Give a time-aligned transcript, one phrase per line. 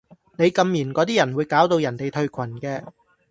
[0.35, 2.83] 你禁言嗰啲人會搞到人哋退群嘅